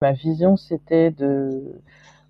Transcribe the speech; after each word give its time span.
Ma 0.00 0.12
vision, 0.12 0.56
c'était 0.56 1.10
de 1.10 1.80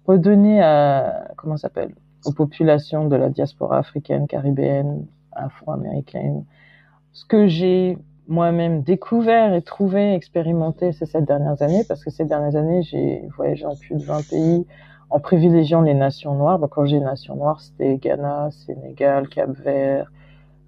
redonner 0.07 0.63
à, 0.63 1.33
comment 1.37 1.59
s'appelle, 1.59 1.95
aux 2.25 2.33
populations 2.33 3.07
de 3.09 3.17
la 3.17 3.29
diaspora 3.29 3.77
africaine, 3.79 4.27
caribéenne, 4.27 5.07
afro-américaine, 5.33 6.47
ce 7.13 7.27
que 7.27 7.47
j'ai 7.47 7.99
moi-même 8.27 8.83
découvert 8.83 9.53
et 9.53 9.61
trouvé, 9.61 10.15
expérimenté 10.15 10.93
ces 10.93 11.05
sept 11.05 11.27
dernières 11.27 11.61
années, 11.61 11.85
parce 11.87 12.03
que 12.03 12.11
ces 12.11 12.25
dernières 12.25 12.57
années, 12.57 12.83
j'ai 12.83 13.29
voyagé 13.37 13.67
en 13.67 13.77
plus 13.77 13.97
de 13.97 14.03
20 14.03 14.29
pays 14.31 14.67
en 15.11 15.21
privilégiant 15.21 15.83
les 15.83 15.95
nations 15.95 16.35
noires. 16.35 16.59
Donc, 16.59 16.71
quand 16.71 16.87
j'ai 16.87 17.01
nations 17.01 17.37
noires, 17.37 17.61
c'était 17.61 17.99
Ghana, 17.99 18.51
Sénégal, 18.51 19.29
Cap-Vert, 19.29 20.11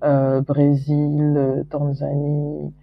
euh, 0.04 0.42
Brésil, 0.42 1.34
euh, 1.36 1.64
Tanzanie. 1.64 2.74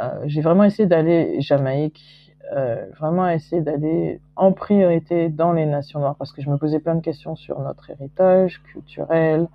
Euh, 0.00 0.20
j'ai 0.26 0.42
vraiment 0.42 0.64
essayé 0.64 0.86
d'aller 0.86 1.40
Jamaïque, 1.40 2.27
euh, 2.52 2.86
vraiment 2.98 3.28
essayer 3.28 3.60
d'aller 3.62 4.20
en 4.36 4.52
priorité 4.52 5.28
dans 5.28 5.52
les 5.52 5.66
nations 5.66 6.00
noires 6.00 6.16
parce 6.16 6.32
que 6.32 6.40
je 6.40 6.48
me 6.48 6.56
posais 6.56 6.78
plein 6.78 6.94
de 6.94 7.00
questions 7.00 7.36
sur 7.36 7.60
notre 7.60 7.90
héritage 7.90 8.62
culturel, 8.62 9.48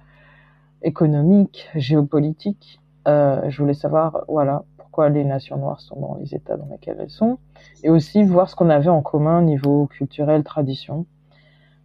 économique, 0.81 1.69
géopolitique. 1.75 2.79
Euh, 3.07 3.49
je 3.49 3.61
voulais 3.61 3.73
savoir, 3.73 4.23
voilà, 4.27 4.63
pourquoi 4.77 5.09
les 5.09 5.23
nations 5.23 5.57
noires 5.57 5.81
sont 5.81 5.99
dans 5.99 6.16
les 6.16 6.35
états 6.35 6.55
dans 6.55 6.67
lesquels 6.67 6.97
elles 6.99 7.09
sont, 7.09 7.39
et 7.83 7.89
aussi 7.89 8.23
voir 8.23 8.49
ce 8.49 8.55
qu'on 8.55 8.69
avait 8.69 8.89
en 8.89 9.02
commun 9.02 9.41
niveau 9.41 9.88
culturel, 9.88 10.44
tradition. 10.44 11.05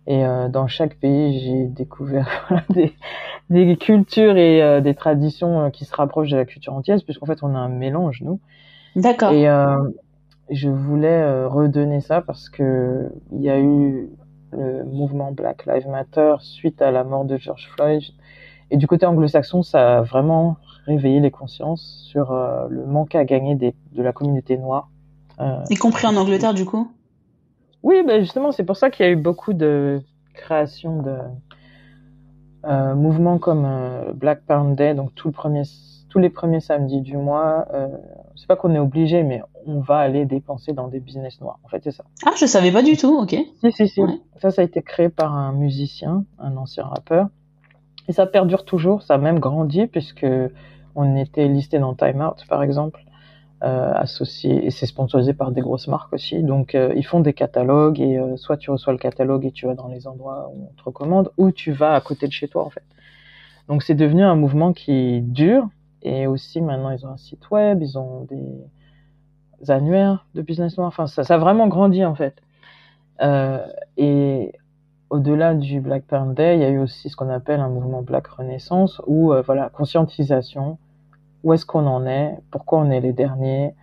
Et 0.07 0.25
euh, 0.25 0.49
dans 0.49 0.69
chaque 0.69 0.95
pays, 0.97 1.41
j'ai 1.41 1.67
découvert 1.67 2.65
des, 2.71 2.95
des, 3.51 3.77
cultures 3.77 4.37
et 4.37 4.81
des 4.81 4.95
traditions 4.95 5.71
qui 5.71 5.85
se 5.85 5.95
rapprochent 5.95 6.31
de 6.31 6.37
la 6.37 6.45
culture 6.45 6.75
antillaise, 6.75 7.03
puisqu'en 7.03 7.27
fait, 7.27 7.43
on 7.43 7.55
a 7.55 7.59
un 7.59 7.69
mélange, 7.69 8.23
nous. 8.23 8.41
D'accord. 8.97 9.33
Et 9.33 9.49
euh, 9.49 9.77
je 10.51 10.69
voulais 10.69 11.45
redonner 11.47 12.01
ça 12.01 12.21
parce 12.23 12.49
que 12.49 13.11
il 13.33 13.43
y 13.43 13.51
a 13.51 13.59
eu 13.59 14.11
le 14.53 14.85
mouvement 14.85 15.33
Black 15.33 15.67
Lives 15.67 15.89
Matter 15.89 16.37
suite 16.41 16.81
à 16.81 16.91
la 16.91 17.05
mort 17.05 17.25
de 17.25 17.37
George 17.37 17.69
Floyd. 17.75 18.03
Et 18.71 18.77
du 18.77 18.87
côté 18.87 19.07
anglo-saxon, 19.07 19.63
ça 19.63 19.99
a 19.99 20.03
vraiment 20.03 20.57
réveillé 20.87 21.21
les 21.21 21.31
consciences 21.31 22.07
sur 22.11 22.33
euh, 22.33 22.67
le 22.69 22.85
manque 22.85 23.15
à 23.15 23.25
gagner 23.25 23.55
des, 23.55 23.75
de 23.93 24.03
la 24.03 24.13
communauté 24.13 24.57
noire. 24.57 24.91
Euh, 25.41 25.63
y 25.71 25.77
compris 25.77 26.07
en 26.07 26.17
Angleterre, 26.17 26.55
du 26.55 26.65
coup? 26.65 26.91
Oui, 27.83 28.03
ben 28.07 28.21
justement, 28.21 28.53
c'est 28.53 28.65
pour 28.65 28.77
ça 28.77 28.91
qu'il 28.91 29.07
y 29.07 29.09
a 29.09 29.13
eu 29.13 29.17
beaucoup 29.17 29.53
de 29.53 30.03
créations 30.35 31.03
de 31.03 31.11
euh, 31.11 31.23
mouvements 32.65 33.39
comme 33.39 33.65
euh, 33.65 34.13
Black 34.13 34.43
Pound 34.47 34.77
Day, 34.77 34.95
donc 34.95 35.15
tout 35.15 35.29
le 35.29 35.33
premier, 35.33 35.63
tous 36.09 36.19
les 36.19 36.31
premiers 36.31 36.61
samedis 36.61 37.01
du 37.01 37.17
mois. 37.17 37.67
Euh, 37.73 37.89
c'est 38.37 38.47
pas 38.47 38.57
qu'on 38.57 38.75
est 38.75 38.79
obligé, 38.79 39.23
mais 39.23 39.43
on 39.67 39.81
va 39.81 39.99
aller 39.99 40.25
dépenser 40.25 40.73
dans 40.73 40.89
des 40.89 41.01
business 41.01 41.41
noirs. 41.41 41.59
En 41.65 41.69
fait, 41.69 41.83
c'est 41.85 41.91
ça. 41.91 42.05
Ah, 42.27 42.33
je 42.39 42.47
savais 42.47 42.73
pas 42.73 42.83
du 42.83 42.97
tout, 42.97 43.19
ok. 43.19 43.37
Si, 43.61 43.73
si, 43.73 43.89
si. 43.89 44.01
Ouais. 44.03 44.21
Ça, 44.41 44.51
ça 44.51 44.63
a 44.63 44.65
été 44.65 44.83
créé 44.83 45.09
par 45.09 45.35
un 45.35 45.53
musicien, 45.53 46.25
un 46.39 46.57
ancien 46.57 46.85
rappeur. 46.85 47.29
Et 48.09 48.13
ça 48.13 48.27
perdure 48.27 48.65
toujours, 48.65 49.03
ça 49.03 49.15
a 49.15 49.19
même 49.19 49.39
grandi 49.39 49.87
puisque 49.87 50.27
on 50.95 51.17
était 51.17 51.47
listé 51.47 51.79
dans 51.79 51.95
Time 51.95 52.23
Out, 52.23 52.47
par 52.49 52.63
exemple, 52.63 53.05
euh, 53.07 53.08
associé, 53.61 54.67
et 54.67 54.71
c'est 54.71 54.87
sponsorisé 54.87 55.35
par 55.35 55.51
des 55.51 55.61
grosses 55.61 55.89
marques 55.89 56.13
aussi. 56.13 56.43
Donc, 56.43 56.75
euh, 56.75 56.93
ils 56.97 57.05
font 57.05 57.21
des 57.21 57.33
catalogues 57.33 58.01
et 58.01 58.19
euh, 58.19 58.37
soit 58.37 58.57
tu 58.57 58.71
reçois 58.71 58.93
le 58.93 58.99
catalogue 58.99 59.45
et 59.45 59.51
tu 59.51 59.67
vas 59.67 59.75
dans 59.75 59.89
les 59.89 60.07
endroits 60.07 60.51
où 60.55 60.69
on 60.71 60.75
te 60.77 60.83
recommande, 60.85 61.31
ou 61.39 61.51
tu 61.51 61.73
vas 61.73 61.95
à 61.95 62.01
côté 62.01 62.27
de 62.29 62.33
chez 62.33 62.49
toi, 62.49 62.65
en 62.65 62.71
fait. 62.71 62.85
Donc, 63.69 63.83
c'est 63.83 63.95
devenu 63.95 64.23
un 64.23 64.37
mouvement 64.37 64.73
qui 64.73 65.21
dure. 65.23 65.69
Et 66.03 66.27
aussi, 66.29 66.61
maintenant, 66.61 66.91
ils 66.91 67.05
ont 67.05 67.11
un 67.11 67.17
site 67.17 67.51
web, 67.51 67.83
ils 67.83 67.99
ont 67.99 68.25
des 68.25 69.71
annuaires 69.71 70.27
de 70.35 70.43
business 70.43 70.79
noir. 70.79 70.89
Enfin, 70.89 71.09
ça, 71.09 71.25
ça 71.25 71.35
a 71.35 71.39
vraiment 71.39 71.67
grandi, 71.67 72.05
en 72.05 72.15
fait. 72.15 72.37
Euh, 73.21 73.67
et 73.97 74.53
au-delà 75.11 75.55
du 75.55 75.81
Black 75.81 76.05
Parent 76.05 76.33
Day, 76.33 76.57
il 76.57 76.61
y 76.61 76.65
a 76.65 76.69
eu 76.69 76.79
aussi 76.79 77.09
ce 77.09 77.17
qu'on 77.17 77.31
appelle 77.31 77.61
un 77.61 77.69
mouvement 77.69 78.03
Black 78.03 78.29
Renaissance, 78.29 79.03
où 79.07 79.33
euh, 79.33 79.43
voilà 79.43 79.71
conscientisation, 79.71 80.79
où 81.45 81.53
est-ce 81.53 81.67
qu'on 81.67 81.87
en 81.87 82.07
est, 82.07 82.37
pourquoi 82.51 82.79
on 82.81 82.91
est 82.91 83.01
les 83.01 83.13
derniers, 83.13 83.75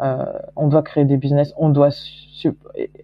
euh, 0.00 0.24
on 0.56 0.68
doit 0.68 0.82
créer 0.82 1.04
des 1.04 1.16
business, 1.16 1.52
on 1.56 1.68
doit 1.68 1.90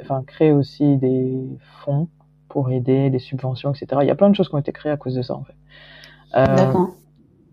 enfin 0.00 0.22
créer 0.26 0.52
aussi 0.52 0.96
des 0.96 1.46
fonds 1.84 2.08
pour 2.48 2.70
aider, 2.70 3.10
des 3.10 3.18
subventions, 3.18 3.72
etc. 3.72 4.00
Il 4.02 4.08
y 4.08 4.10
a 4.10 4.14
plein 4.14 4.30
de 4.30 4.34
choses 4.34 4.48
qui 4.48 4.54
ont 4.54 4.58
été 4.58 4.72
créées 4.72 4.92
à 4.92 4.96
cause 4.96 5.14
de 5.14 5.22
ça 5.22 5.34
en 5.34 5.44
fait, 5.44 5.56
euh, 6.36 6.72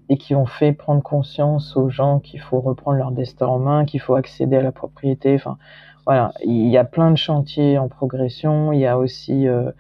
et 0.10 0.18
qui 0.18 0.36
ont 0.36 0.46
fait 0.46 0.72
prendre 0.72 1.04
conscience 1.04 1.76
aux 1.76 1.90
gens 1.90 2.20
qu'il 2.20 2.40
faut 2.40 2.62
reprendre 2.62 2.98
leur 2.98 3.12
destin 3.12 3.48
en 3.48 3.60
main, 3.60 3.86
qu'il 3.86 4.00
faut 4.00 4.16
accéder 4.16 4.56
à 4.58 4.62
la 4.62 4.72
propriété. 4.72 5.36
Enfin 5.36 5.58
voilà, 6.06 6.34
il 6.46 6.70
y 6.70 6.78
a 6.78 6.84
plein 6.84 7.12
de 7.12 7.18
chantiers 7.18 7.78
en 7.78 7.88
progression. 7.88 8.72
Il 8.72 8.80
y 8.80 8.86
a 8.86 8.98
aussi 8.98 9.48
euh, 9.48 9.72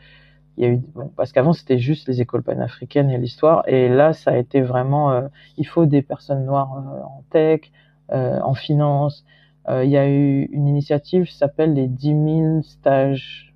il 0.57 0.63
y 0.63 0.67
a 0.67 0.69
eu 0.69 0.77
bon, 0.77 1.11
parce 1.15 1.31
qu'avant 1.31 1.53
c'était 1.53 1.79
juste 1.79 2.07
les 2.07 2.21
écoles 2.21 2.43
panafricaines 2.43 3.09
et 3.09 3.17
l'histoire. 3.17 3.63
Et 3.67 3.89
là 3.89 4.13
ça 4.13 4.31
a 4.31 4.37
été 4.37 4.61
vraiment 4.61 5.11
euh, 5.11 5.27
il 5.57 5.65
faut 5.65 5.85
des 5.85 6.01
personnes 6.01 6.45
noires 6.45 6.73
euh, 6.77 7.01
en 7.01 7.23
tech 7.29 7.71
euh, 8.11 8.39
en 8.41 8.53
finance. 8.53 9.25
Il 9.69 9.89
y 9.89 9.95
a 9.95 10.09
eu 10.09 10.49
une 10.51 10.67
initiative 10.67 11.23
qui 11.23 11.37
s'appelle 11.37 11.73
les 11.73 11.87
10 11.87 12.07
000 12.07 12.61
stages 12.63 13.55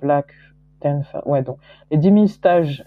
black 0.00 0.32
10 0.82 1.04
ouais 1.24 1.42
donc 1.42 1.58
les 1.90 1.96
10 1.96 2.12
000 2.12 2.26
stages 2.28 2.84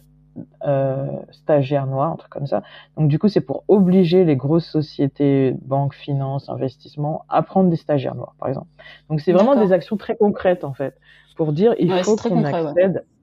stagiaires 1.32 1.86
noirs 1.86 2.14
un 2.14 2.16
truc 2.16 2.32
comme 2.32 2.48
ça. 2.48 2.64
Donc 2.96 3.10
du 3.10 3.20
coup 3.20 3.28
c'est 3.28 3.42
pour 3.42 3.66
obliger 3.68 4.24
les 4.24 4.38
grosses 4.38 4.70
sociétés 4.70 5.54
banques 5.64 5.96
finances 5.96 6.48
investissements 6.48 7.26
à 7.28 7.42
prendre 7.42 7.70
des 7.70 7.76
stagiaires 7.76 8.16
noirs 8.16 8.36
par 8.40 8.48
exemple. 8.48 8.70
Donc 9.10 9.20
c'est 9.20 9.34
vraiment 9.34 9.58
des 9.58 9.74
actions 9.74 9.98
très 9.98 10.16
concrètes 10.16 10.64
en 10.64 10.74
fait 10.74 10.98
pour 11.36 11.52
dire 11.52 11.76
il 11.78 11.92
ouais, 11.92 12.04
faut 12.04 12.16
qu'on 12.16 12.46
accède 12.46 12.96
ouais 12.96 13.19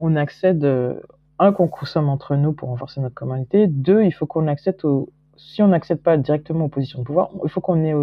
on 0.00 0.16
accède, 0.16 0.64
un, 1.38 1.52
qu'on 1.52 1.68
consomme 1.68 2.08
entre 2.08 2.36
nous 2.36 2.52
pour 2.52 2.68
renforcer 2.68 3.00
notre 3.00 3.14
communauté, 3.14 3.66
deux, 3.66 4.02
il 4.02 4.12
faut 4.12 4.26
qu'on 4.26 4.48
accède 4.48 4.84
au, 4.84 5.08
si 5.36 5.62
on 5.62 5.68
n'accède 5.68 6.02
pas 6.02 6.16
directement 6.16 6.66
aux 6.66 6.68
positions 6.68 7.00
de 7.00 7.04
pouvoir, 7.04 7.30
il 7.44 7.50
faut 7.50 7.60
qu'on 7.60 7.84
ait 7.84 7.94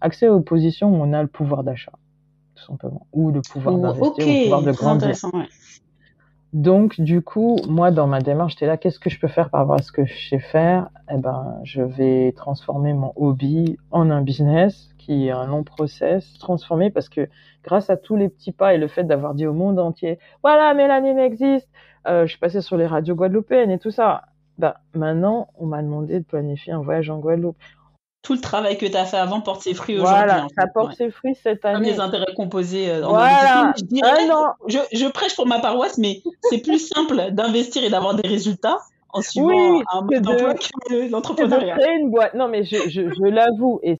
accès 0.00 0.28
aux 0.28 0.40
positions 0.40 0.90
où 0.90 1.02
on 1.02 1.12
a 1.12 1.22
le 1.22 1.28
pouvoir 1.28 1.64
d'achat, 1.64 1.92
tout 2.54 2.64
simplement, 2.64 3.06
ou 3.12 3.30
le 3.30 3.40
pouvoir 3.40 3.78
d'investir, 3.78 4.06
okay. 4.06 4.38
le 4.38 4.42
pouvoir 4.44 4.62
de 4.62 4.72
grandir. 4.72 5.16
Ouais. 5.32 5.48
Donc, 6.54 7.00
du 7.00 7.20
coup, 7.20 7.56
moi, 7.68 7.90
dans 7.90 8.06
ma 8.06 8.20
démarche, 8.20 8.52
j'étais 8.52 8.66
là, 8.66 8.76
qu'est-ce 8.76 9.00
que 9.00 9.10
je 9.10 9.18
peux 9.18 9.26
faire 9.26 9.50
par 9.50 9.62
rapport 9.62 9.74
à 9.74 9.82
ce 9.82 9.90
que 9.90 10.04
je 10.04 10.28
sais 10.28 10.38
faire? 10.38 10.88
Eh 11.12 11.16
ben, 11.16 11.58
je 11.64 11.82
vais 11.82 12.30
transformer 12.30 12.92
mon 12.92 13.12
hobby 13.16 13.76
en 13.90 14.08
un 14.08 14.22
business 14.22 14.94
qui 14.96 15.26
est 15.26 15.32
un 15.32 15.46
long 15.46 15.64
process, 15.64 16.38
transformer 16.38 16.92
parce 16.92 17.08
que 17.08 17.28
grâce 17.64 17.90
à 17.90 17.96
tous 17.96 18.14
les 18.14 18.28
petits 18.28 18.52
pas 18.52 18.72
et 18.72 18.78
le 18.78 18.86
fait 18.86 19.02
d'avoir 19.02 19.34
dit 19.34 19.48
au 19.48 19.52
monde 19.52 19.80
entier, 19.80 20.20
voilà, 20.44 20.72
Mélanie 20.74 21.18
existe, 21.18 21.68
euh, 22.06 22.24
je 22.24 22.30
suis 22.30 22.38
passée 22.38 22.60
sur 22.60 22.76
les 22.76 22.86
radios 22.86 23.16
guadeloupéennes 23.16 23.72
et 23.72 23.80
tout 23.80 23.90
ça. 23.90 24.22
Ben, 24.58 24.74
maintenant, 24.94 25.48
on 25.58 25.66
m'a 25.66 25.82
demandé 25.82 26.20
de 26.20 26.24
planifier 26.24 26.72
un 26.72 26.82
voyage 26.82 27.10
en 27.10 27.18
Guadeloupe. 27.18 27.56
Tout 28.24 28.32
le 28.32 28.40
travail 28.40 28.76
que 28.78 28.86
tu 28.86 28.96
as 28.96 29.04
fait 29.04 29.18
avant 29.18 29.40
porte 29.40 29.62
ses 29.62 29.74
fruits 29.74 29.96
aujourd'hui. 29.96 30.14
Voilà, 30.16 30.46
ça 30.58 30.66
porte 30.66 30.88
ouais. 30.88 30.94
ses 30.96 31.10
fruits 31.10 31.36
cette 31.42 31.64
année. 31.64 31.74
Comme 31.74 31.84
les 31.84 32.00
intérêts 32.00 32.34
composés. 32.34 32.90
Euh, 32.90 33.06
voilà. 33.06 33.72
Je, 33.76 33.84
dirais, 33.84 34.10
ah 34.10 34.26
non. 34.26 34.46
Je, 34.66 34.78
je, 34.92 35.06
prêche 35.06 35.36
pour 35.36 35.46
ma 35.46 35.60
paroisse, 35.60 35.98
mais 35.98 36.22
c'est 36.50 36.58
plus 36.58 36.78
simple 36.78 37.30
d'investir 37.32 37.84
et 37.84 37.90
d'avoir 37.90 38.14
des 38.14 38.26
résultats 38.26 38.78
en 39.14 39.22
suivant 39.22 39.46
oui, 39.46 39.82
un 39.92 40.00
mode 40.00 40.22
d'emploi 40.22 40.54
que 40.54 41.10
l'entrepreneuriat. 41.10 41.76
créer 41.76 41.96
une 42.00 42.10
boîte. 42.10 42.34
Non, 42.34 42.48
mais 42.48 42.64
je, 42.64 42.76
je, 42.88 43.10
je 43.14 43.24
l'avoue, 43.24 43.78
et 43.82 43.92